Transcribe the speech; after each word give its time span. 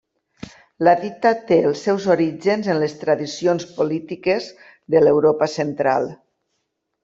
La 0.87 0.93
dita 1.01 1.33
té 1.51 1.59
els 1.71 1.83
seus 1.89 2.07
orígens 2.15 2.71
en 2.75 2.81
les 2.85 2.97
tradicions 3.03 3.69
polítiques 3.77 4.51
de 4.97 5.07
l'Europa 5.07 5.53
Central. 5.61 6.13